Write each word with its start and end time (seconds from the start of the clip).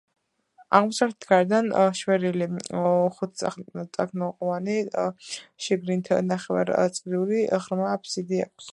აღმოსავლეთით 0.77 1.27
გარედან 1.31 1.69
შვერილი 1.99 2.47
ხუთწახნაგოვანი, 3.19 4.79
შიგნით 5.67 6.13
ნახევარწრიული 6.35 7.47
ღრმა 7.69 7.95
აფსიდი 7.97 8.47
აქვს. 8.49 8.69